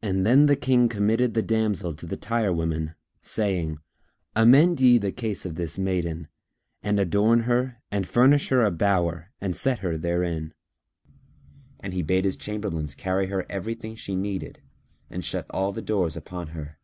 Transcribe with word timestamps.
Then 0.00 0.46
the 0.46 0.56
King 0.56 0.88
committed 0.88 1.34
the 1.34 1.40
damsel 1.40 1.94
to 1.94 2.04
the 2.06 2.16
tire 2.16 2.52
women, 2.52 2.96
saying, 3.22 3.78
"Amend 4.34 4.80
ye 4.80 4.98
the 4.98 5.12
case 5.12 5.46
of 5.46 5.54
this 5.54 5.76
maiden[FN#304] 5.76 6.26
and 6.82 6.98
adorn 6.98 7.40
her 7.44 7.76
and 7.88 8.08
furnish 8.08 8.48
her 8.48 8.64
a 8.64 8.72
bower 8.72 9.30
and 9.40 9.54
set 9.54 9.78
her 9.78 9.96
therein." 9.96 10.52
And 11.78 11.94
he 11.94 12.02
bade 12.02 12.24
his 12.24 12.34
chamberlains 12.34 12.96
carry 12.96 13.26
her 13.28 13.46
everything 13.48 13.94
she 13.94 14.16
needed 14.16 14.62
and 15.08 15.24
shut 15.24 15.46
all 15.50 15.70
the 15.70 15.80
doors 15.80 16.16
upon 16.16 16.48
her. 16.48 16.80